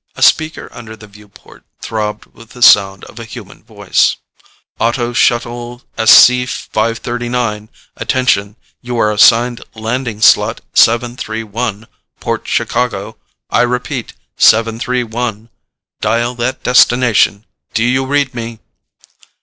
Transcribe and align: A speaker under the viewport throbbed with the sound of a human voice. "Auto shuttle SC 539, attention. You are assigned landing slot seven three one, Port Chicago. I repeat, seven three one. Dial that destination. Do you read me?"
A 0.15 0.23
speaker 0.23 0.67
under 0.71 0.95
the 0.95 1.05
viewport 1.05 1.63
throbbed 1.79 2.25
with 2.33 2.49
the 2.53 2.63
sound 2.63 3.03
of 3.05 3.19
a 3.19 3.23
human 3.23 3.63
voice. 3.63 4.15
"Auto 4.79 5.13
shuttle 5.13 5.83
SC 6.03 6.47
539, 6.47 7.69
attention. 7.95 8.55
You 8.81 8.97
are 8.97 9.11
assigned 9.11 9.63
landing 9.75 10.19
slot 10.19 10.61
seven 10.73 11.15
three 11.17 11.43
one, 11.43 11.85
Port 12.19 12.47
Chicago. 12.47 13.17
I 13.51 13.61
repeat, 13.61 14.13
seven 14.37 14.79
three 14.79 15.03
one. 15.03 15.49
Dial 15.99 16.33
that 16.33 16.63
destination. 16.63 17.45
Do 17.75 17.83
you 17.83 18.07
read 18.07 18.33
me?" 18.33 18.57